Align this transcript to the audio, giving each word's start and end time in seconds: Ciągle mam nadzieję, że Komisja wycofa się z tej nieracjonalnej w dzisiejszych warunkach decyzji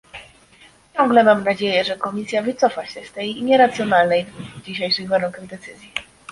Ciągle 0.97 1.23
mam 1.23 1.43
nadzieję, 1.43 1.83
że 1.83 1.97
Komisja 1.97 2.41
wycofa 2.43 2.85
się 2.85 3.05
z 3.05 3.11
tej 3.11 3.43
nieracjonalnej 3.43 4.25
w 4.57 4.61
dzisiejszych 4.61 5.07
warunkach 5.07 5.45
decyzji 5.45 5.91